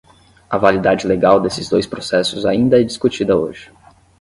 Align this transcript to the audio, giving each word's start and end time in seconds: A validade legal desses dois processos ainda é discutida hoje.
A 0.49 0.57
validade 0.57 1.05
legal 1.05 1.39
desses 1.39 1.69
dois 1.69 1.85
processos 1.85 2.43
ainda 2.43 2.81
é 2.81 2.83
discutida 2.83 3.37
hoje. 3.37 3.69